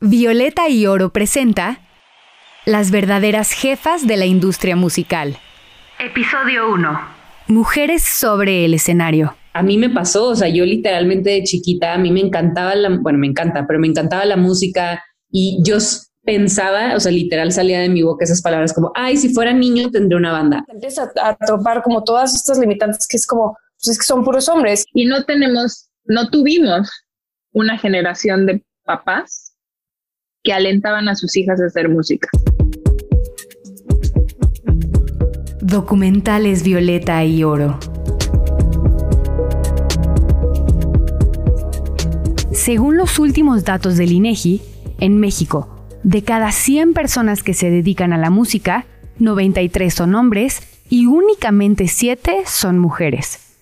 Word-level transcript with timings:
Violeta 0.00 0.68
y 0.68 0.86
Oro 0.86 1.08
presenta 1.08 1.80
Las 2.64 2.92
verdaderas 2.92 3.50
jefas 3.50 4.06
de 4.06 4.16
la 4.16 4.26
industria 4.26 4.76
musical. 4.76 5.36
Episodio 5.98 6.72
1. 6.72 7.00
Mujeres 7.48 8.04
sobre 8.04 8.64
el 8.64 8.74
escenario. 8.74 9.34
A 9.54 9.62
mí 9.64 9.76
me 9.76 9.90
pasó, 9.90 10.28
o 10.28 10.36
sea, 10.36 10.46
yo 10.46 10.64
literalmente 10.64 11.30
de 11.30 11.42
chiquita, 11.42 11.94
a 11.94 11.98
mí 11.98 12.12
me 12.12 12.20
encantaba 12.20 12.76
la, 12.76 12.96
bueno, 13.00 13.18
me 13.18 13.26
encanta, 13.26 13.66
pero 13.66 13.80
me 13.80 13.88
encantaba 13.88 14.24
la 14.24 14.36
música 14.36 15.02
y 15.32 15.58
yo 15.64 15.78
pensaba, 16.22 16.94
o 16.94 17.00
sea, 17.00 17.10
literal 17.10 17.50
salía 17.50 17.80
de 17.80 17.88
mi 17.88 18.04
boca 18.04 18.24
esas 18.24 18.40
palabras 18.40 18.72
como, 18.72 18.92
ay, 18.94 19.16
si 19.16 19.34
fuera 19.34 19.52
niño 19.52 19.90
tendría 19.90 20.16
una 20.16 20.30
banda. 20.30 20.64
Empieza 20.68 21.10
a 21.20 21.34
topar 21.34 21.82
como 21.82 22.04
todas 22.04 22.36
estas 22.36 22.60
limitantes 22.60 23.04
que 23.08 23.16
es 23.16 23.26
como, 23.26 23.56
pues 23.82 23.88
es 23.88 23.98
que 23.98 24.06
son 24.06 24.22
puros 24.22 24.48
hombres. 24.48 24.84
Y 24.92 25.06
no 25.06 25.24
tenemos, 25.24 25.88
no 26.04 26.30
tuvimos 26.30 26.88
una 27.50 27.76
generación 27.76 28.46
de 28.46 28.62
papás 28.84 29.47
que 30.48 30.54
alentaban 30.54 31.10
a 31.10 31.14
sus 31.14 31.36
hijas 31.36 31.60
a 31.60 31.66
hacer 31.66 31.90
música. 31.90 32.26
Documentales 35.60 36.62
Violeta 36.62 37.22
y 37.22 37.44
Oro. 37.44 37.78
Según 42.50 42.96
los 42.96 43.18
últimos 43.18 43.66
datos 43.66 43.98
del 43.98 44.10
INEGI, 44.10 44.62
en 45.00 45.20
México, 45.20 45.84
de 46.02 46.22
cada 46.22 46.50
100 46.50 46.94
personas 46.94 47.42
que 47.42 47.52
se 47.52 47.68
dedican 47.68 48.14
a 48.14 48.16
la 48.16 48.30
música, 48.30 48.86
93 49.18 49.92
son 49.92 50.14
hombres 50.14 50.62
y 50.88 51.04
únicamente 51.04 51.88
7 51.88 52.44
son 52.46 52.78
mujeres. 52.78 53.54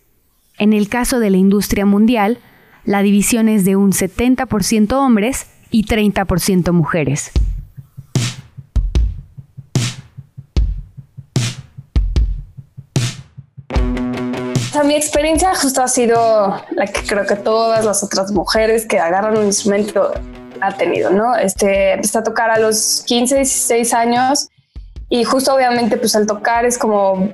En 0.56 0.72
el 0.72 0.88
caso 0.88 1.18
de 1.18 1.30
la 1.30 1.36
industria 1.36 1.84
mundial, 1.84 2.38
la 2.84 3.02
división 3.02 3.48
es 3.48 3.64
de 3.64 3.74
un 3.74 3.90
70% 3.90 4.92
hombres 4.92 5.46
y 5.70 5.84
30% 5.84 6.72
mujeres. 6.72 7.32
mi 14.86 14.94
experiencia 14.94 15.54
justo 15.54 15.82
ha 15.82 15.88
sido 15.88 16.62
la 16.70 16.86
que 16.86 17.06
creo 17.06 17.26
que 17.26 17.36
todas 17.36 17.84
las 17.84 18.02
otras 18.02 18.30
mujeres 18.30 18.86
que 18.86 18.98
agarran 18.98 19.36
un 19.36 19.46
instrumento 19.46 20.12
han 20.60 20.76
tenido, 20.76 21.10
¿no? 21.10 21.36
Este, 21.36 21.92
empecé 21.92 22.18
a 22.18 22.22
tocar 22.22 22.50
a 22.50 22.58
los 22.58 23.02
15, 23.06 23.36
16 23.36 23.94
años 23.94 24.48
y 25.08 25.24
justo 25.24 25.54
obviamente 25.54 25.96
pues 25.96 26.14
al 26.16 26.26
tocar 26.26 26.64
es 26.64 26.78
como 26.78 27.30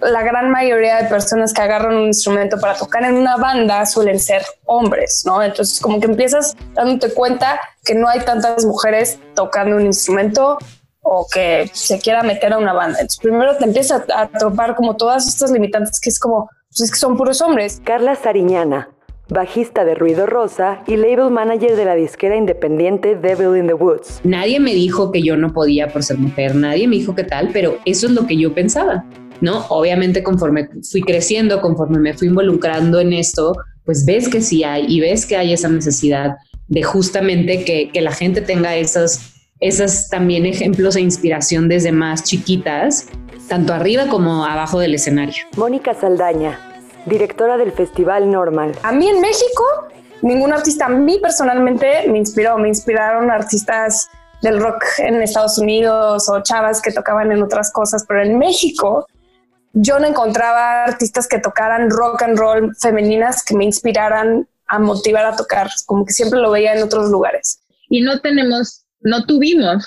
la 0.00 0.22
gran 0.22 0.50
mayoría 0.50 1.02
de 1.02 1.08
personas 1.08 1.52
que 1.52 1.62
agarran 1.62 1.94
un 1.96 2.06
instrumento 2.06 2.58
para 2.58 2.74
tocar 2.74 3.04
en 3.04 3.16
una 3.16 3.36
banda 3.36 3.84
suelen 3.86 4.18
ser 4.18 4.42
hombres, 4.64 5.22
¿no? 5.26 5.42
Entonces 5.42 5.80
como 5.80 6.00
que 6.00 6.06
empiezas 6.06 6.56
dándote 6.74 7.12
cuenta 7.12 7.60
que 7.84 7.94
no 7.94 8.08
hay 8.08 8.20
tantas 8.20 8.64
mujeres 8.64 9.18
tocando 9.34 9.76
un 9.76 9.86
instrumento 9.86 10.58
o 11.02 11.26
que 11.32 11.70
se 11.72 11.98
quiera 11.98 12.22
meter 12.22 12.52
a 12.52 12.58
una 12.58 12.72
banda. 12.72 13.00
Entonces 13.00 13.20
primero 13.20 13.56
te 13.56 13.64
empiezas 13.64 14.02
a, 14.14 14.28
topar 14.28 14.74
como 14.74 14.96
todas 14.96 15.26
estas 15.26 15.50
limitantes 15.50 16.00
que 16.00 16.10
es 16.10 16.18
como, 16.18 16.48
pues 16.68 16.82
es 16.82 16.90
que 16.90 16.98
son 16.98 17.16
puros 17.16 17.40
hombres. 17.40 17.80
Carla 17.84 18.14
Sariñana, 18.14 18.90
bajista 19.28 19.84
de 19.84 19.94
Ruido 19.94 20.26
Rosa 20.26 20.82
y 20.86 20.96
label 20.96 21.30
manager 21.30 21.76
de 21.76 21.84
la 21.84 21.94
disquera 21.94 22.36
independiente 22.36 23.16
Devil 23.16 23.56
in 23.56 23.66
the 23.66 23.74
Woods. 23.74 24.20
Nadie 24.24 24.60
me 24.60 24.74
dijo 24.74 25.10
que 25.10 25.22
yo 25.22 25.36
no 25.36 25.52
podía 25.52 25.88
por 25.88 26.02
ser 26.02 26.18
mujer, 26.18 26.54
nadie 26.54 26.86
me 26.88 26.96
dijo 26.96 27.14
que 27.14 27.24
tal, 27.24 27.50
pero 27.52 27.78
eso 27.84 28.06
es 28.06 28.12
lo 28.12 28.26
que 28.26 28.36
yo 28.36 28.54
pensaba. 28.54 29.04
¿No? 29.40 29.66
Obviamente 29.68 30.22
conforme 30.22 30.68
fui 30.90 31.02
creciendo, 31.02 31.60
conforme 31.60 31.98
me 31.98 32.14
fui 32.14 32.28
involucrando 32.28 33.00
en 33.00 33.12
esto, 33.12 33.54
pues 33.84 34.04
ves 34.04 34.28
que 34.28 34.40
sí 34.40 34.64
hay 34.64 34.84
y 34.88 35.00
ves 35.00 35.26
que 35.26 35.36
hay 35.36 35.52
esa 35.52 35.68
necesidad 35.68 36.36
de 36.68 36.82
justamente 36.82 37.64
que, 37.64 38.00
la 38.00 38.12
gente 38.12 38.40
tenga 38.40 38.76
esos, 38.76 39.18
esos 39.58 40.08
también 40.08 40.46
ejemplos 40.46 40.96
e 40.96 41.00
inspiración 41.00 41.68
desde 41.68 41.90
más 41.90 42.22
chiquitas, 42.22 43.08
tanto 43.48 43.74
arriba 43.74 44.06
como 44.06 44.44
abajo 44.44 44.78
del 44.78 44.94
escenario. 44.94 45.44
Mónica 45.56 45.94
Saldaña, 45.94 46.58
directora 47.06 47.56
del 47.56 47.72
Festival 47.72 48.30
Normal. 48.30 48.72
A 48.84 48.92
mí 48.92 49.08
en 49.08 49.20
México, 49.20 49.64
ningún 50.22 50.52
artista, 50.52 50.86
a 50.86 50.90
mí 50.90 51.18
personalmente 51.20 52.08
me 52.08 52.18
inspiró, 52.18 52.56
me 52.58 52.68
inspiraron 52.68 53.30
artistas 53.30 54.08
del 54.40 54.60
rock 54.60 54.84
en 54.98 55.20
Estados 55.22 55.58
Unidos 55.58 56.28
o 56.28 56.40
chavas 56.42 56.80
que 56.80 56.92
tocaban 56.92 57.32
en 57.32 57.42
otras 57.42 57.72
cosas, 57.72 58.04
pero 58.06 58.22
en 58.22 58.38
México 58.38 59.06
yo 59.72 59.98
no 59.98 60.06
encontraba 60.06 60.84
artistas 60.84 61.28
que 61.28 61.38
tocaran 61.38 61.90
rock 61.90 62.22
and 62.22 62.38
roll 62.38 62.74
femeninas 62.76 63.44
que 63.44 63.56
me 63.56 63.64
inspiraran 63.64 64.48
a 64.66 64.78
motivar 64.78 65.24
a 65.26 65.36
tocar, 65.36 65.68
como 65.86 66.04
que 66.04 66.12
siempre 66.12 66.40
lo 66.40 66.50
veía 66.50 66.74
en 66.74 66.82
otros 66.82 67.10
lugares. 67.10 67.62
Y 67.88 68.02
no 68.02 68.20
tenemos, 68.20 68.84
no 69.00 69.26
tuvimos 69.26 69.86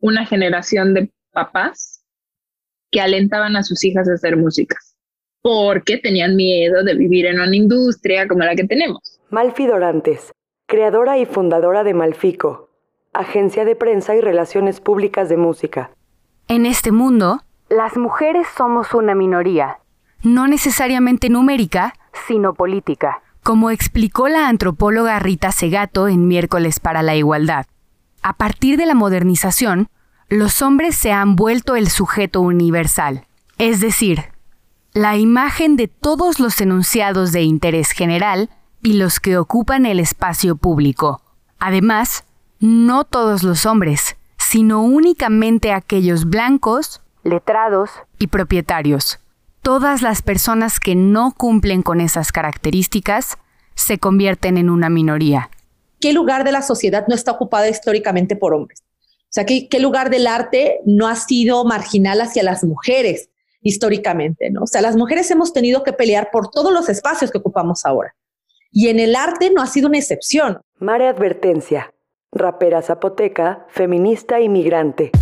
una 0.00 0.26
generación 0.26 0.94
de 0.94 1.10
papás 1.32 2.04
que 2.90 3.00
alentaban 3.00 3.56
a 3.56 3.62
sus 3.62 3.84
hijas 3.84 4.08
a 4.08 4.14
hacer 4.14 4.36
música, 4.36 4.76
porque 5.40 5.98
tenían 5.98 6.36
miedo 6.36 6.84
de 6.84 6.94
vivir 6.94 7.26
en 7.26 7.40
una 7.40 7.56
industria 7.56 8.28
como 8.28 8.44
la 8.44 8.54
que 8.54 8.64
tenemos. 8.64 9.18
Malfi 9.30 9.66
Dorantes, 9.66 10.32
creadora 10.66 11.18
y 11.18 11.26
fundadora 11.26 11.84
de 11.84 11.94
Malfico, 11.94 12.70
agencia 13.12 13.64
de 13.64 13.76
prensa 13.76 14.14
y 14.14 14.20
relaciones 14.20 14.80
públicas 14.80 15.28
de 15.28 15.36
música. 15.36 15.90
En 16.48 16.66
este 16.66 16.92
mundo, 16.92 17.40
las 17.72 17.96
mujeres 17.96 18.46
somos 18.54 18.92
una 18.92 19.14
minoría, 19.14 19.78
no 20.22 20.46
necesariamente 20.46 21.30
numérica, 21.30 21.94
sino 22.26 22.52
política, 22.52 23.22
como 23.42 23.70
explicó 23.70 24.28
la 24.28 24.48
antropóloga 24.48 25.18
Rita 25.18 25.52
Segato 25.52 26.06
en 26.06 26.28
Miércoles 26.28 26.80
para 26.80 27.02
la 27.02 27.16
Igualdad. 27.16 27.64
A 28.20 28.34
partir 28.34 28.76
de 28.76 28.84
la 28.84 28.94
modernización, 28.94 29.88
los 30.28 30.60
hombres 30.60 30.96
se 30.96 31.12
han 31.12 31.34
vuelto 31.34 31.74
el 31.74 31.88
sujeto 31.88 32.42
universal, 32.42 33.26
es 33.56 33.80
decir, 33.80 34.24
la 34.92 35.16
imagen 35.16 35.76
de 35.76 35.88
todos 35.88 36.40
los 36.40 36.60
enunciados 36.60 37.32
de 37.32 37.40
interés 37.40 37.92
general 37.92 38.50
y 38.82 38.94
los 38.94 39.18
que 39.18 39.38
ocupan 39.38 39.86
el 39.86 39.98
espacio 39.98 40.56
público. 40.56 41.22
Además, 41.58 42.24
no 42.60 43.04
todos 43.04 43.42
los 43.42 43.64
hombres, 43.64 44.16
sino 44.36 44.82
únicamente 44.82 45.72
aquellos 45.72 46.26
blancos, 46.26 47.00
letrados 47.24 47.90
y 48.18 48.28
propietarios. 48.28 49.18
Todas 49.62 50.02
las 50.02 50.22
personas 50.22 50.80
que 50.80 50.94
no 50.94 51.32
cumplen 51.36 51.82
con 51.82 52.00
esas 52.00 52.32
características 52.32 53.38
se 53.74 53.98
convierten 53.98 54.58
en 54.58 54.70
una 54.70 54.90
minoría. 54.90 55.50
¿Qué 56.00 56.12
lugar 56.12 56.44
de 56.44 56.52
la 56.52 56.62
sociedad 56.62 57.06
no 57.06 57.14
está 57.14 57.32
ocupado 57.32 57.68
históricamente 57.68 58.34
por 58.34 58.54
hombres? 58.54 58.82
O 59.32 59.34
sea, 59.34 59.46
¿qué, 59.46 59.68
lugar 59.80 60.10
del 60.10 60.26
arte 60.26 60.80
no 60.84 61.08
ha 61.08 61.16
sido 61.16 61.64
marginal 61.64 62.20
hacia 62.20 62.42
las 62.42 62.64
mujeres 62.64 63.30
históricamente? 63.62 64.50
¿no? 64.50 64.64
O 64.64 64.66
sea, 64.66 64.82
las 64.82 64.96
mujeres 64.96 65.30
hemos 65.30 65.52
tenido 65.52 65.84
que 65.84 65.92
pelear 65.92 66.30
por 66.30 66.50
todos 66.50 66.72
los 66.72 66.88
espacios 66.88 67.30
que 67.30 67.38
ocupamos 67.38 67.86
ahora. 67.86 68.14
Y 68.72 68.88
en 68.88 69.00
el 69.00 69.14
arte 69.14 69.50
no 69.50 69.62
ha 69.62 69.66
sido 69.66 69.88
una 69.88 69.98
excepción. 69.98 70.60
Mare 70.78 71.06
Advertencia, 71.06 71.94
rapera 72.32 72.82
zapoteca, 72.82 73.66
feminista 73.70 74.40
y 74.40 74.48
migrante. 74.48 75.12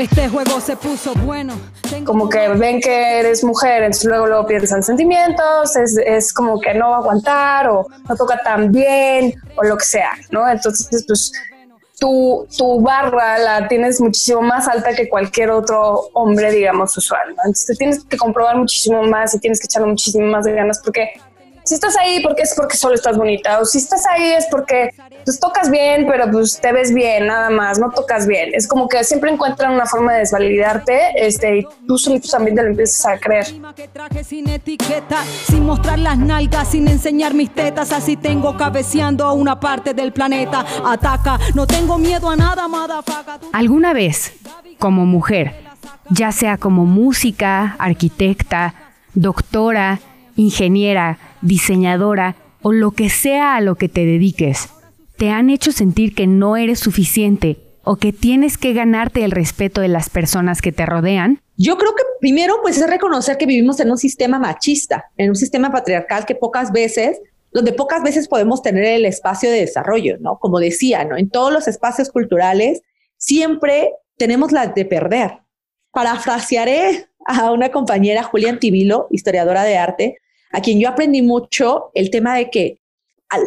Este 0.00 0.30
juego 0.30 0.62
se 0.62 0.76
puso 0.76 1.12
bueno. 1.26 1.60
como 2.06 2.26
que 2.30 2.48
ven 2.48 2.80
que 2.80 3.18
eres 3.20 3.44
mujer, 3.44 3.82
entonces 3.82 4.06
luego, 4.06 4.26
luego 4.28 4.46
piensan 4.46 4.82
sentimientos, 4.82 5.76
es, 5.76 5.98
es, 5.98 6.32
como 6.32 6.58
que 6.58 6.72
no 6.72 6.88
va 6.88 6.96
a 6.96 6.98
aguantar 7.00 7.68
o 7.68 7.86
no 8.08 8.16
toca 8.16 8.40
tan 8.42 8.72
bien 8.72 9.34
o 9.56 9.62
lo 9.62 9.76
que 9.76 9.84
sea, 9.84 10.12
¿no? 10.30 10.48
Entonces, 10.48 11.04
pues 11.06 11.30
tu, 11.98 12.46
tu 12.56 12.80
barra 12.80 13.38
la 13.40 13.68
tienes 13.68 14.00
muchísimo 14.00 14.40
más 14.40 14.68
alta 14.68 14.94
que 14.94 15.06
cualquier 15.06 15.50
otro 15.50 16.08
hombre, 16.14 16.50
digamos, 16.50 16.96
usual, 16.96 17.34
¿no? 17.36 17.42
Entonces 17.44 17.66
te 17.66 17.74
tienes 17.74 18.02
que 18.02 18.16
comprobar 18.16 18.56
muchísimo 18.56 19.02
más 19.02 19.34
y 19.34 19.38
tienes 19.38 19.60
que 19.60 19.66
echarle 19.66 19.88
muchísimo 19.88 20.26
más 20.28 20.46
de 20.46 20.52
ganas 20.52 20.80
porque 20.82 21.10
si 21.64 21.74
estás 21.74 21.96
ahí 21.96 22.22
porque 22.22 22.42
es 22.42 22.54
porque 22.56 22.76
solo 22.76 22.94
estás 22.94 23.16
bonita 23.16 23.60
o 23.60 23.64
si 23.64 23.78
estás 23.78 24.06
ahí 24.06 24.32
es 24.32 24.46
porque 24.50 24.90
pues 25.24 25.38
tocas 25.38 25.70
bien 25.70 26.06
pero 26.08 26.30
pues 26.30 26.60
te 26.60 26.72
ves 26.72 26.92
bien 26.92 27.26
nada 27.26 27.50
más 27.50 27.78
no 27.78 27.90
tocas 27.90 28.26
bien. 28.26 28.50
Es 28.54 28.66
como 28.66 28.88
que 28.88 29.02
siempre 29.04 29.30
encuentran 29.30 29.74
una 29.74 29.86
forma 29.86 30.14
de 30.14 30.20
desvalidarte 30.20 31.26
este 31.26 31.58
y 31.58 31.66
tú 31.86 31.98
solito 31.98 32.28
también 32.28 32.56
te 32.56 32.62
lo 32.62 32.68
empiezas 32.68 33.06
a 33.06 33.18
creer. 33.18 33.46
Sin 35.46 35.64
mostrar 35.64 35.98
las 35.98 36.18
nalgas 36.18 36.70
sin 36.70 36.88
enseñar 36.88 37.34
mis 37.34 37.54
tetas 37.54 37.92
así 37.92 38.16
tengo 38.16 38.56
cabeceando 38.56 39.24
a 39.24 39.32
una 39.32 39.60
parte 39.60 39.94
del 39.94 40.12
planeta 40.12 40.64
ataca 40.84 41.38
no 41.54 41.66
tengo 41.66 41.98
miedo 41.98 42.30
a 42.30 42.36
nada 42.36 42.66
alguna 43.52 43.92
vez 43.92 44.32
como 44.78 45.06
mujer 45.06 45.54
ya 46.10 46.32
sea 46.32 46.56
como 46.56 46.86
música 46.86 47.76
arquitecta 47.78 48.74
doctora 49.14 50.00
ingeniera 50.36 51.18
diseñadora 51.42 52.36
o 52.62 52.72
lo 52.72 52.90
que 52.90 53.10
sea 53.10 53.56
a 53.56 53.60
lo 53.60 53.76
que 53.76 53.88
te 53.88 54.04
dediques, 54.04 54.68
te 55.16 55.30
han 55.30 55.50
hecho 55.50 55.72
sentir 55.72 56.14
que 56.14 56.26
no 56.26 56.56
eres 56.56 56.78
suficiente 56.80 57.58
o 57.84 57.96
que 57.96 58.12
tienes 58.12 58.58
que 58.58 58.72
ganarte 58.72 59.24
el 59.24 59.30
respeto 59.30 59.80
de 59.80 59.88
las 59.88 60.10
personas 60.10 60.62
que 60.62 60.72
te 60.72 60.86
rodean? 60.86 61.40
Yo 61.56 61.76
creo 61.76 61.94
que 61.94 62.04
primero, 62.20 62.56
pues 62.62 62.78
es 62.78 62.88
reconocer 62.88 63.36
que 63.36 63.46
vivimos 63.46 63.80
en 63.80 63.90
un 63.90 63.98
sistema 63.98 64.38
machista, 64.38 65.10
en 65.16 65.30
un 65.30 65.36
sistema 65.36 65.70
patriarcal 65.70 66.24
que 66.24 66.34
pocas 66.34 66.72
veces, 66.72 67.20
donde 67.52 67.72
pocas 67.72 68.02
veces 68.02 68.28
podemos 68.28 68.62
tener 68.62 68.84
el 68.84 69.04
espacio 69.04 69.50
de 69.50 69.60
desarrollo, 69.60 70.16
¿no? 70.20 70.38
Como 70.38 70.60
decía, 70.60 71.04
¿no? 71.04 71.16
En 71.16 71.30
todos 71.30 71.52
los 71.52 71.68
espacios 71.68 72.10
culturales 72.10 72.80
siempre 73.16 73.92
tenemos 74.16 74.52
la 74.52 74.68
de 74.68 74.84
perder. 74.84 75.38
Parafrasearé 75.92 77.09
a 77.38 77.52
una 77.52 77.70
compañera, 77.70 78.22
Julián 78.22 78.58
Tibilo, 78.58 79.06
historiadora 79.10 79.62
de 79.64 79.76
arte, 79.76 80.18
a 80.52 80.60
quien 80.60 80.80
yo 80.80 80.88
aprendí 80.88 81.22
mucho 81.22 81.90
el 81.94 82.10
tema 82.10 82.36
de 82.36 82.50
que 82.50 82.80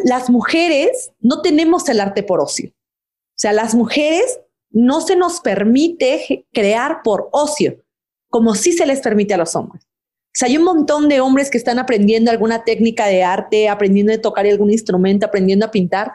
las 0.04 0.30
mujeres 0.30 1.12
no 1.20 1.42
tenemos 1.42 1.88
el 1.88 2.00
arte 2.00 2.22
por 2.22 2.40
ocio. 2.40 2.70
O 2.70 3.36
sea, 3.36 3.52
las 3.52 3.74
mujeres 3.74 4.40
no 4.70 5.00
se 5.00 5.16
nos 5.16 5.40
permite 5.40 6.46
crear 6.52 7.02
por 7.02 7.28
ocio, 7.32 7.82
como 8.30 8.54
sí 8.54 8.72
se 8.72 8.86
les 8.86 9.00
permite 9.00 9.34
a 9.34 9.38
los 9.38 9.54
hombres. 9.54 9.84
O 9.84 10.36
sea, 10.36 10.48
hay 10.48 10.56
un 10.56 10.64
montón 10.64 11.08
de 11.08 11.20
hombres 11.20 11.50
que 11.50 11.58
están 11.58 11.78
aprendiendo 11.78 12.30
alguna 12.30 12.64
técnica 12.64 13.06
de 13.06 13.22
arte, 13.22 13.68
aprendiendo 13.68 14.12
a 14.12 14.20
tocar 14.20 14.46
algún 14.46 14.70
instrumento, 14.70 15.26
aprendiendo 15.26 15.66
a 15.66 15.70
pintar, 15.70 16.12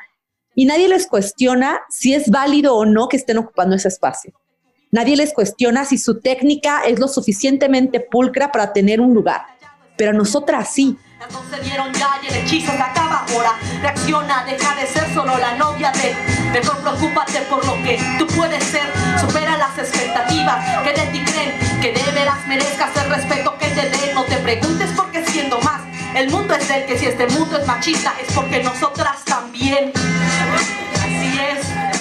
y 0.55 0.65
nadie 0.65 0.89
les 0.89 1.07
cuestiona 1.07 1.79
si 1.89 2.13
es 2.13 2.29
válido 2.29 2.75
o 2.75 2.85
no 2.85 3.07
que 3.07 3.15
estén 3.15 3.37
ocupando 3.37 3.75
ese 3.75 3.87
espacio. 3.87 4.33
Nadie 4.91 5.15
les 5.15 5.33
cuestiona 5.33 5.85
si 5.85 5.99
su 5.99 6.19
técnica 6.19 6.81
es 6.81 6.97
lo 6.97 7.07
suficientemente 7.07 7.99
pulcra 7.99 8.51
para 8.51 8.73
tener 8.73 8.99
un 8.99 9.13
lugar. 9.13 9.43
Pero 9.95 10.13
nosotras 10.13 10.73
sí. 10.73 10.97
dieron 11.63 11.93
ya 11.93 12.19
y 12.23 12.27
el 12.27 12.35
hechizo 12.37 12.71
se 12.71 12.81
acaba 12.81 13.23
ahora. 13.29 13.51
Reacciona, 13.83 14.45
deja 14.45 14.75
de 14.75 14.87
ser 14.87 15.13
solo 15.13 15.37
la 15.37 15.55
novia 15.57 15.91
de. 15.91 16.15
Mejor 16.51 16.77
preocúpate 16.79 17.41
por 17.41 17.63
lo 17.67 17.75
que 17.83 17.99
tú 18.17 18.25
puedes 18.35 18.63
ser. 18.63 18.87
Supera 19.19 19.57
las 19.57 19.77
expectativas 19.77 20.83
que 20.83 20.99
de 20.99 21.05
ti 21.11 21.23
creen. 21.23 21.81
Que 21.81 21.91
de 21.93 22.11
veras 22.11 22.47
merezcas 22.47 22.89
el 23.03 23.11
respeto 23.11 23.55
que 23.59 23.67
te 23.67 23.89
den. 23.89 24.15
No 24.15 24.23
te 24.23 24.37
preguntes 24.37 24.89
por 24.93 25.11
qué 25.11 25.23
siendo 25.23 25.61
más. 25.61 25.81
El 26.15 26.31
mundo 26.31 26.55
es 26.55 26.67
el 26.71 26.85
que 26.87 26.97
si 26.97 27.05
este 27.05 27.27
mundo 27.27 27.59
es 27.59 27.67
machista 27.67 28.15
es 28.19 28.33
porque 28.33 28.63
nosotras 28.63 29.23
también. 29.25 29.91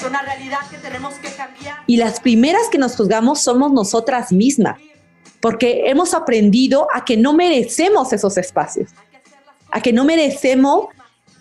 Una 0.08 0.22
realidad 0.22 0.58
que 0.70 0.78
tenemos 0.78 1.14
que 1.14 1.28
cambiar. 1.28 1.78
Y 1.86 1.96
las 1.96 2.20
primeras 2.20 2.68
que 2.70 2.78
nos 2.78 2.96
juzgamos 2.96 3.40
somos 3.40 3.72
nosotras 3.72 4.32
mismas, 4.32 4.78
porque 5.40 5.82
hemos 5.86 6.14
aprendido 6.14 6.88
a 6.92 7.04
que 7.04 7.16
no 7.16 7.32
merecemos 7.32 8.12
esos 8.12 8.38
espacios, 8.38 8.90
a 9.70 9.80
que 9.80 9.92
no 9.92 10.04
merecemos 10.04 10.86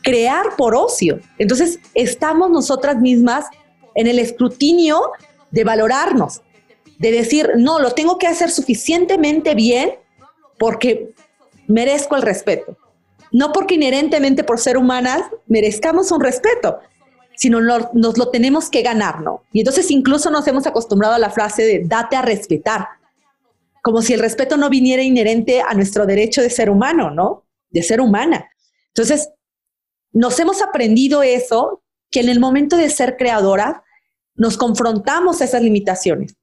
crear 0.03 0.55
por 0.57 0.75
ocio. 0.75 1.19
Entonces 1.37 1.79
estamos 1.93 2.49
nosotras 2.49 2.97
mismas 2.97 3.45
en 3.95 4.07
el 4.07 4.19
escrutinio 4.19 5.11
de 5.51 5.63
valorarnos, 5.63 6.41
de 6.99 7.11
decir, 7.11 7.51
no, 7.57 7.79
lo 7.79 7.91
tengo 7.91 8.17
que 8.17 8.27
hacer 8.27 8.51
suficientemente 8.51 9.55
bien 9.55 9.95
porque 10.57 11.13
merezco 11.67 12.15
el 12.15 12.21
respeto. 12.21 12.77
No 13.31 13.51
porque 13.51 13.75
inherentemente 13.75 14.43
por 14.43 14.59
ser 14.59 14.77
humanas 14.77 15.23
merezcamos 15.47 16.11
un 16.11 16.21
respeto, 16.21 16.79
sino 17.37 17.61
nos 17.61 18.17
lo 18.17 18.29
tenemos 18.29 18.69
que 18.69 18.81
ganar, 18.81 19.21
¿no? 19.21 19.43
Y 19.53 19.59
entonces 19.59 19.89
incluso 19.91 20.31
nos 20.31 20.47
hemos 20.47 20.65
acostumbrado 20.65 21.13
a 21.13 21.19
la 21.19 21.29
frase 21.29 21.63
de 21.63 21.83
date 21.85 22.15
a 22.15 22.23
respetar, 22.23 22.87
como 23.83 24.01
si 24.01 24.13
el 24.13 24.19
respeto 24.19 24.57
no 24.57 24.69
viniera 24.69 25.03
inherente 25.03 25.61
a 25.61 25.73
nuestro 25.75 26.05
derecho 26.07 26.41
de 26.41 26.49
ser 26.49 26.69
humano, 26.69 27.11
¿no? 27.11 27.45
De 27.69 27.83
ser 27.83 28.01
humana. 28.01 28.49
Entonces, 28.87 29.29
nos 30.11 30.39
hemos 30.39 30.63
aprendido 30.63 31.21
eso, 31.21 31.83
que 32.09 32.21
en 32.21 32.29
el 32.29 32.39
momento 32.39 32.75
de 32.75 32.89
ser 32.89 33.17
creadora, 33.17 33.83
nos 34.33 34.57
confrontamos 34.57 35.39
a 35.39 35.45
esas 35.45 35.61
limitaciones, 35.61 36.35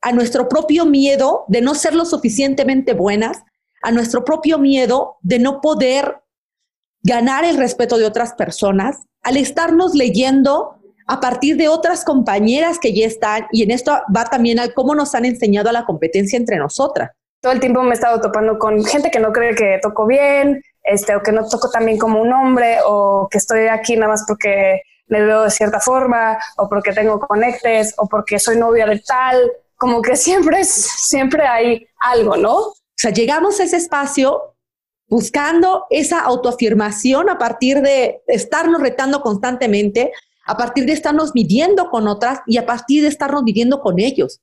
a 0.00 0.12
nuestro 0.12 0.48
propio 0.48 0.86
miedo 0.86 1.44
de 1.48 1.60
no 1.60 1.74
ser 1.74 1.94
lo 1.94 2.04
suficientemente 2.04 2.92
buenas, 2.92 3.42
a 3.82 3.90
nuestro 3.90 4.24
propio 4.24 4.58
miedo 4.58 5.16
de 5.22 5.40
no 5.40 5.60
poder 5.60 6.20
ganar 7.02 7.44
el 7.44 7.56
respeto 7.56 7.98
de 7.98 8.06
otras 8.06 8.34
personas, 8.34 8.98
al 9.22 9.36
estarnos 9.36 9.94
leyendo 9.94 10.76
a 11.06 11.20
partir 11.20 11.56
de 11.56 11.68
otras 11.68 12.04
compañeras 12.04 12.78
que 12.78 12.92
ya 12.92 13.06
están, 13.06 13.46
y 13.50 13.64
en 13.64 13.72
esto 13.72 13.92
va 14.14 14.24
también 14.26 14.60
al 14.60 14.74
cómo 14.74 14.94
nos 14.94 15.14
han 15.14 15.24
enseñado 15.24 15.68
a 15.68 15.72
la 15.72 15.84
competencia 15.84 16.36
entre 16.36 16.56
nosotras. 16.56 17.10
Todo 17.40 17.52
el 17.52 17.60
tiempo 17.60 17.82
me 17.82 17.90
he 17.90 17.94
estado 17.94 18.20
topando 18.20 18.58
con 18.58 18.84
gente 18.84 19.10
que 19.10 19.18
no 19.18 19.32
cree 19.32 19.54
que 19.54 19.78
toco 19.82 20.06
bien, 20.06 20.62
este, 20.84 21.16
o 21.16 21.22
que 21.22 21.32
no 21.32 21.48
toco 21.48 21.68
tan 21.70 21.86
bien 21.86 21.98
como 21.98 22.20
un 22.20 22.32
hombre, 22.32 22.78
o 22.86 23.28
que 23.30 23.38
estoy 23.38 23.66
aquí 23.66 23.96
nada 23.96 24.12
más 24.12 24.24
porque 24.26 24.82
me 25.08 25.22
veo 25.22 25.42
de 25.42 25.50
cierta 25.50 25.80
forma, 25.80 26.38
o 26.56 26.68
porque 26.68 26.92
tengo 26.92 27.18
conectes, 27.18 27.94
o 27.96 28.06
porque 28.06 28.38
soy 28.38 28.56
novia 28.56 28.86
de 28.86 29.00
tal, 29.00 29.50
como 29.76 30.02
que 30.02 30.14
siempre, 30.14 30.62
siempre 30.62 31.44
hay 31.46 31.86
algo, 31.98 32.36
¿no? 32.36 32.56
O 32.56 32.74
sea, 32.94 33.10
llegamos 33.10 33.58
a 33.58 33.64
ese 33.64 33.78
espacio 33.78 34.54
buscando 35.10 35.86
esa 35.90 36.20
autoafirmación 36.20 37.28
a 37.28 37.36
partir 37.36 37.82
de 37.82 38.22
estarnos 38.28 38.80
retando 38.80 39.20
constantemente, 39.20 40.12
a 40.46 40.56
partir 40.56 40.86
de 40.86 40.92
estarnos 40.92 41.32
midiendo 41.34 41.90
con 41.90 42.08
otras 42.08 42.40
y 42.46 42.56
a 42.56 42.64
partir 42.64 43.02
de 43.02 43.08
estarnos 43.08 43.42
midiendo 43.42 43.80
con 43.80 43.98
ellos. 43.98 44.40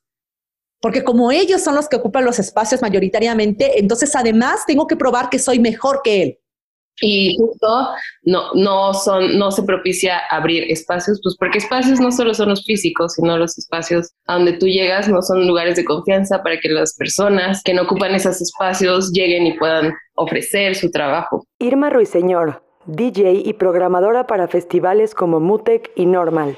Porque 0.79 1.03
como 1.03 1.31
ellos 1.31 1.63
son 1.63 1.73
los 1.73 1.87
que 1.87 1.95
ocupan 1.95 2.25
los 2.25 2.37
espacios 2.37 2.81
mayoritariamente, 2.81 3.79
entonces 3.79 4.15
además 4.15 4.65
tengo 4.67 4.85
que 4.85 4.97
probar 4.97 5.29
que 5.29 5.39
soy 5.39 5.57
mejor 5.59 6.01
que 6.03 6.21
él 6.21 6.39
y 7.01 7.37
justo 7.37 7.89
no, 8.23 8.53
no, 8.53 8.93
son, 8.93 9.37
no 9.37 9.51
se 9.51 9.63
propicia 9.63 10.19
abrir 10.29 10.71
espacios, 10.71 11.19
pues 11.23 11.35
porque 11.39 11.59
espacios 11.59 11.99
no 11.99 12.11
solo 12.11 12.33
son 12.33 12.49
los 12.49 12.63
físicos, 12.65 13.13
sino 13.13 13.37
los 13.37 13.57
espacios 13.57 14.11
a 14.25 14.35
donde 14.35 14.53
tú 14.53 14.67
llegas 14.67 15.07
no 15.07 15.21
son 15.21 15.47
lugares 15.47 15.75
de 15.75 15.85
confianza 15.85 16.41
para 16.43 16.59
que 16.59 16.69
las 16.69 16.95
personas 16.95 17.61
que 17.63 17.73
no 17.73 17.83
ocupan 17.83 18.15
esos 18.15 18.41
espacios 18.41 19.11
lleguen 19.11 19.47
y 19.47 19.57
puedan 19.57 19.93
ofrecer 20.15 20.75
su 20.75 20.91
trabajo. 20.91 21.45
Irma 21.59 21.89
Ruiseñor, 21.89 22.63
DJ 22.85 23.43
y 23.45 23.53
programadora 23.53 24.27
para 24.27 24.47
festivales 24.47 25.13
como 25.13 25.39
Mutec 25.39 25.91
y 25.95 26.05
Normal. 26.05 26.57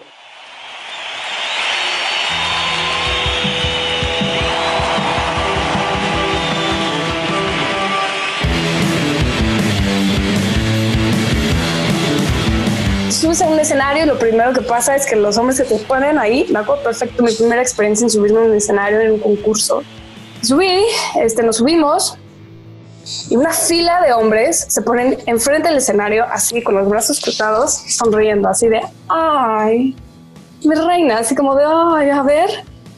Subes 13.30 13.42
a 13.44 13.48
un 13.48 13.60
escenario 13.60 14.08
lo 14.08 14.18
primero 14.18 14.54
que 14.54 14.62
pasa 14.62 14.96
es 14.96 15.06
que 15.06 15.16
los 15.16 15.38
hombres 15.38 15.58
se 15.58 15.64
te 15.64 15.76
ponen 15.76 16.18
ahí. 16.18 16.48
Me 16.50 16.60
acuerdo 16.60 16.82
perfecto 16.82 17.22
mi 17.22 17.32
primera 17.32 17.62
experiencia 17.62 18.06
en 18.06 18.10
subirme 18.10 18.40
a 18.40 18.44
un 18.44 18.56
escenario 18.56 19.00
en 19.02 19.12
un 19.12 19.20
concurso. 19.20 19.84
Subí, 20.42 20.84
este, 21.22 21.44
nos 21.44 21.58
subimos 21.58 22.18
y 23.30 23.36
una 23.36 23.52
fila 23.52 24.02
de 24.02 24.14
hombres 24.14 24.66
se 24.70 24.82
ponen 24.82 25.20
enfrente 25.28 25.68
del 25.68 25.78
escenario 25.78 26.26
así 26.32 26.64
con 26.64 26.74
los 26.76 26.90
brazos 26.90 27.20
cruzados, 27.20 27.74
sonriendo 27.90 28.50
así 28.50 28.68
de, 28.68 28.82
ay, 29.10 29.96
mi 30.64 30.74
reina, 30.76 31.20
así 31.20 31.36
como 31.36 31.54
de, 31.56 31.64
ay, 31.66 32.10
a 32.10 32.24
ver, 32.24 32.50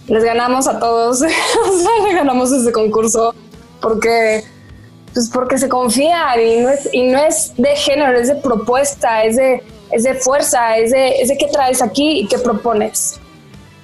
les 0.07 0.23
ganamos 0.23 0.65
a 0.65 0.79
todos, 0.79 1.19
les 1.21 2.15
ganamos 2.15 2.53
ese 2.53 2.71
concurso 2.71 3.35
porque 3.81 4.45
pues 5.13 5.29
porque 5.29 5.57
se 5.57 5.67
confían 5.67 6.39
y 6.39 6.61
no, 6.61 6.69
es, 6.69 6.89
y 6.93 7.03
no 7.07 7.19
es 7.19 7.53
de 7.57 7.75
género, 7.75 8.17
es 8.17 8.29
de 8.29 8.35
propuesta, 8.35 9.25
es 9.25 9.35
de 9.35 9.61
es 9.91 10.03
de 10.03 10.15
fuerza, 10.15 10.77
es 10.77 10.91
de, 10.91 11.21
es 11.21 11.29
de 11.29 11.37
qué 11.37 11.47
traes 11.47 11.81
aquí 11.81 12.21
y 12.21 12.27
qué 12.27 12.37
propones. 12.37 13.19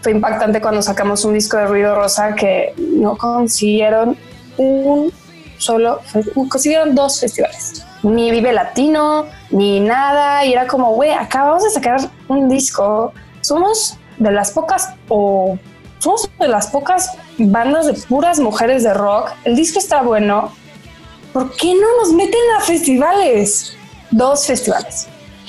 Fue 0.01 0.11
impactante 0.11 0.61
cuando 0.61 0.81
sacamos 0.81 1.25
un 1.25 1.33
disco 1.33 1.57
de 1.57 1.65
Ruido 1.67 1.95
Rosa 1.95 2.35
que 2.35 2.73
no 2.77 3.17
consiguieron 3.17 4.17
un 4.57 5.11
solo, 5.57 6.01
consiguieron 6.49 6.95
dos 6.95 7.19
festivales. 7.19 7.83
Ni 8.03 8.31
Vive 8.31 8.53
Latino, 8.53 9.25
ni 9.49 9.79
nada. 9.79 10.45
Y 10.45 10.53
era 10.53 10.67
como, 10.67 10.93
güey, 10.93 11.11
acabamos 11.11 11.63
de 11.63 11.71
sacar 11.71 11.99
un 12.27 12.47
disco. 12.47 13.11
Somos 13.41 13.97
de 14.17 14.31
las 14.31 14.51
pocas, 14.51 14.93
o 15.09 15.57
somos 15.99 16.29
de 16.39 16.47
las 16.47 16.67
pocas 16.67 17.11
bandas 17.37 17.87
de 17.87 17.93
puras 17.93 18.39
mujeres 18.39 18.83
de 18.83 18.93
rock. 18.93 19.31
El 19.43 19.55
disco 19.55 19.79
está 19.79 20.01
bueno. 20.01 20.51
¿Por 21.33 21.55
qué 21.55 21.73
no 21.73 21.97
nos 22.01 22.13
meten 22.13 22.39
a 22.57 22.61
festivales? 22.61 23.75
Dos 24.11 24.45
festivales. 24.45 25.07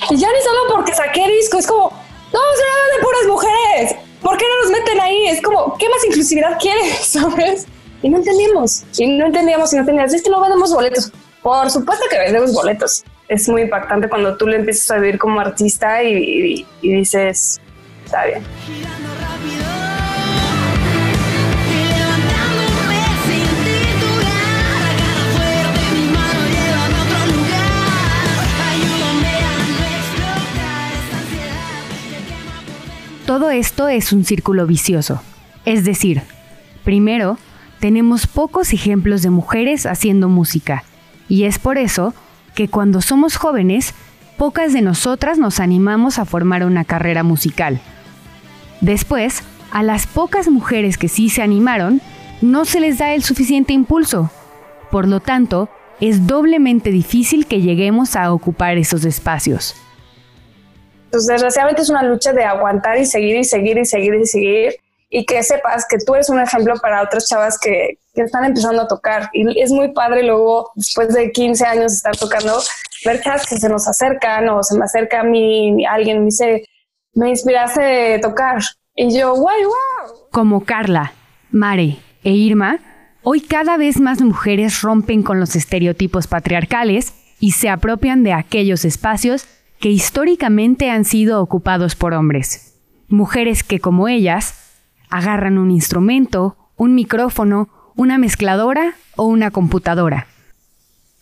Y 0.09 0.17
ya 0.17 0.27
ni 0.31 0.41
solo 0.41 0.75
porque 0.75 0.93
saqué 0.93 1.27
disco, 1.29 1.57
es 1.57 1.67
como, 1.67 1.89
no, 1.89 2.39
se 2.55 2.97
de 2.97 3.03
puras 3.03 3.27
mujeres. 3.27 3.95
¿Por 4.21 4.37
qué 4.37 4.45
no 4.45 4.63
nos 4.63 4.79
meten 4.79 4.99
ahí? 4.99 5.27
Es 5.27 5.41
como, 5.41 5.77
¿qué 5.77 5.87
más 5.89 6.05
inclusividad 6.05 6.57
quieres? 6.59 6.97
¿Sabes? 7.05 7.67
Y 8.01 8.09
no 8.09 8.17
entendíamos. 8.17 8.83
Y 8.97 9.07
no 9.07 9.25
entendíamos 9.25 9.71
y 9.73 9.75
no 9.75 9.81
entendíamos. 9.81 10.13
Es 10.13 10.23
que 10.23 10.29
no 10.29 10.41
vendemos 10.41 10.73
boletos. 10.73 11.11
Por 11.41 11.69
supuesto 11.69 12.05
que 12.09 12.17
vendemos 12.17 12.53
boletos. 12.53 13.03
Es 13.27 13.47
muy 13.47 13.63
impactante 13.63 14.09
cuando 14.09 14.35
tú 14.37 14.47
le 14.47 14.57
empiezas 14.57 14.89
a 14.91 14.95
vivir 14.95 15.17
como 15.17 15.39
artista 15.39 16.03
y, 16.03 16.65
y 16.81 16.93
dices, 16.93 17.59
está 18.05 18.25
bien. 18.25 18.43
Esto 33.59 33.89
es 33.89 34.13
un 34.13 34.23
círculo 34.23 34.65
vicioso. 34.65 35.21
Es 35.65 35.83
decir, 35.83 36.21
primero, 36.83 37.37
tenemos 37.79 38.25
pocos 38.25 38.73
ejemplos 38.73 39.21
de 39.21 39.29
mujeres 39.29 39.85
haciendo 39.85 40.29
música, 40.29 40.83
y 41.27 41.43
es 41.43 41.59
por 41.59 41.77
eso 41.77 42.13
que 42.55 42.69
cuando 42.69 43.01
somos 43.01 43.35
jóvenes, 43.35 43.93
pocas 44.37 44.73
de 44.73 44.81
nosotras 44.81 45.37
nos 45.37 45.59
animamos 45.59 46.19
a 46.19 46.25
formar 46.25 46.65
una 46.65 46.85
carrera 46.85 47.23
musical. 47.23 47.81
Después, 48.81 49.43
a 49.71 49.83
las 49.83 50.07
pocas 50.07 50.47
mujeres 50.47 50.97
que 50.97 51.09
sí 51.09 51.29
se 51.29 51.41
animaron, 51.41 52.01
no 52.41 52.63
se 52.65 52.79
les 52.79 52.97
da 52.97 53.13
el 53.13 53.23
suficiente 53.23 53.73
impulso. 53.73 54.31
Por 54.89 55.07
lo 55.07 55.19
tanto, 55.19 55.69
es 55.99 56.25
doblemente 56.25 56.91
difícil 56.91 57.45
que 57.45 57.61
lleguemos 57.61 58.15
a 58.15 58.31
ocupar 58.31 58.77
esos 58.77 59.03
espacios. 59.03 59.75
Pues 61.11 61.25
desgraciadamente 61.25 61.81
es 61.81 61.89
una 61.89 62.03
lucha 62.03 62.33
de 62.33 62.43
aguantar 62.43 62.97
y 62.97 63.05
seguir 63.05 63.37
y 63.37 63.43
seguir 63.43 63.77
y 63.77 63.85
seguir 63.85 64.15
y 64.15 64.25
seguir 64.25 64.75
y 65.09 65.25
que 65.25 65.41
sepas 65.41 65.85
que 65.87 65.97
tú 65.97 66.13
eres 66.13 66.29
un 66.29 66.39
ejemplo 66.39 66.75
para 66.81 67.01
otras 67.01 67.27
chavas 67.27 67.57
que, 67.57 67.97
que, 68.13 68.21
están 68.21 68.45
empezando 68.45 68.83
a 68.83 68.87
tocar. 68.87 69.29
Y 69.33 69.59
es 69.59 69.71
muy 69.71 69.91
padre 69.91 70.23
luego, 70.23 70.71
después 70.75 71.13
de 71.13 71.31
15 71.31 71.65
años 71.65 71.91
de 71.91 71.95
estar 71.95 72.15
tocando, 72.15 72.59
ver 73.05 73.21
chavas 73.21 73.47
que 73.47 73.57
se 73.57 73.69
nos 73.69 73.87
acercan 73.87 74.47
o 74.49 74.61
se 74.61 74.77
me 74.77 74.85
acerca 74.85 75.21
a 75.21 75.23
mí, 75.23 75.83
alguien 75.85 76.19
me 76.19 76.25
dice, 76.25 76.63
me 77.13 77.29
inspiraste 77.29 78.15
a 78.15 78.21
tocar. 78.21 78.61
Y 78.95 79.17
yo, 79.17 79.33
wow, 79.33 79.45
wow. 79.45 80.29
Como 80.31 80.63
Carla, 80.63 81.13
Mare 81.49 81.97
e 82.23 82.31
Irma, 82.31 82.79
hoy 83.23 83.41
cada 83.41 83.77
vez 83.77 83.99
más 83.99 84.21
mujeres 84.21 84.81
rompen 84.81 85.23
con 85.23 85.39
los 85.39 85.55
estereotipos 85.55 86.27
patriarcales 86.27 87.13
y 87.39 87.51
se 87.51 87.69
apropian 87.69 88.23
de 88.23 88.33
aquellos 88.33 88.85
espacios 88.85 89.47
que 89.79 89.89
históricamente 89.89 90.89
han 90.89 91.05
sido 91.05 91.41
ocupados 91.41 91.95
por 91.95 92.13
hombres. 92.13 92.75
Mujeres 93.07 93.63
que, 93.63 93.79
como 93.79 94.07
ellas, 94.07 94.55
agarran 95.09 95.57
un 95.57 95.71
instrumento, 95.71 96.57
un 96.75 96.95
micrófono, 96.95 97.69
una 97.95 98.17
mezcladora 98.17 98.95
o 99.15 99.25
una 99.25 99.51
computadora. 99.51 100.27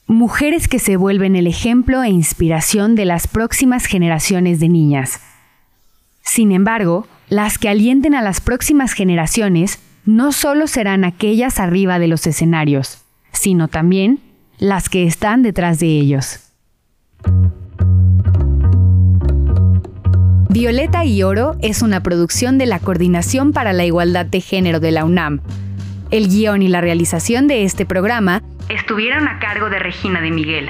Mujeres 0.08 0.68
que 0.68 0.80
se 0.80 0.98
vuelven 0.98 1.36
el 1.36 1.48
ejemplo 1.48 2.02
e 2.02 2.10
inspiración 2.10 2.96
de 2.96 3.06
las 3.06 3.28
próximas 3.28 3.86
generaciones 3.86 4.60
de 4.60 4.70
niñas. 4.70 5.22
Sin 6.24 6.52
embargo, 6.52 7.08
las 7.30 7.58
que 7.58 7.70
alienten 7.70 8.16
a 8.16 8.22
las 8.22 8.42
próximas 8.42 8.94
generaciones 8.94 9.80
no 10.06 10.32
solo 10.32 10.68
serán 10.68 11.04
aquellas 11.04 11.60
arriba 11.60 12.00
de 12.00 12.08
los 12.08 12.26
escenarios, 12.26 13.04
sino 13.34 13.68
también 13.68 14.20
las 14.58 14.90
que 14.90 15.06
están 15.06 15.44
detrás 15.44 15.80
de 15.80 15.88
ellos. 15.88 16.47
Violeta 20.60 21.06
y 21.06 21.22
Oro 21.22 21.56
es 21.62 21.84
una 21.84 22.02
producción 22.02 22.58
de 22.58 22.66
la 22.66 22.80
Coordinación 22.80 23.54
para 23.54 23.74
la 23.74 23.86
Igualdad 23.86 24.26
de 24.26 24.42
Género 24.42 24.80
de 24.80 24.90
la 24.90 25.06
UNAM. 25.06 25.40
El 26.10 26.30
guion 26.30 26.64
y 26.64 26.68
la 26.68 26.82
realización 26.82 27.48
de 27.48 27.64
este 27.64 27.86
programa 27.86 28.42
estuvieron 28.68 29.28
a 29.28 29.38
cargo 29.38 29.70
de 29.70 29.78
Regina 29.78 30.20
de 30.20 30.32
Miguel. 30.32 30.68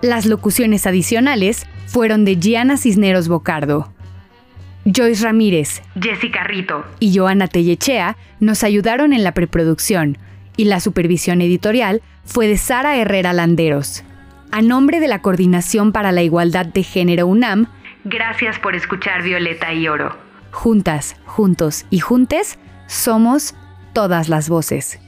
Las 0.00 0.24
locuciones 0.24 0.86
adicionales 0.86 1.66
fueron 1.86 2.24
de 2.24 2.36
Gianna 2.36 2.78
Cisneros 2.78 3.28
Bocardo. 3.28 3.92
Joyce 4.86 5.22
Ramírez, 5.22 5.82
Jessica 6.00 6.44
Rito 6.44 6.86
y 6.98 7.14
Joana 7.14 7.46
Tellechea 7.46 8.16
nos 8.40 8.64
ayudaron 8.64 9.12
en 9.12 9.22
la 9.22 9.34
preproducción 9.34 10.16
y 10.56 10.64
la 10.64 10.80
supervisión 10.80 11.42
editorial 11.42 12.00
fue 12.24 12.48
de 12.48 12.56
Sara 12.56 12.96
Herrera 12.96 13.34
Landeros. 13.34 14.02
A 14.50 14.62
nombre 14.62 14.98
de 14.98 15.08
la 15.08 15.20
Coordinación 15.20 15.92
para 15.92 16.10
la 16.10 16.22
Igualdad 16.22 16.64
de 16.64 16.82
Género 16.82 17.26
UNAM, 17.26 17.68
Gracias 18.04 18.58
por 18.58 18.74
escuchar 18.74 19.22
Violeta 19.22 19.72
y 19.72 19.88
Oro. 19.88 20.16
Juntas, 20.52 21.16
juntos 21.26 21.86
y 21.90 22.00
juntes, 22.00 22.58
somos 22.86 23.54
todas 23.92 24.28
las 24.28 24.48
voces. 24.48 24.98